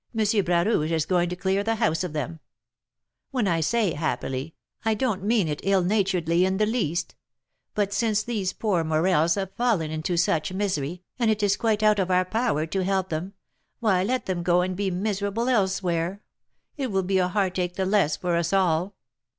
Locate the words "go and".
14.41-14.75